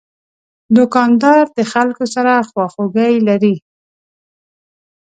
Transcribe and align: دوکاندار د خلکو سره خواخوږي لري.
دوکاندار 0.75 1.43
د 1.57 1.59
خلکو 1.71 2.03
سره 2.15 2.33
خواخوږي 2.49 3.13
لري. 3.27 3.55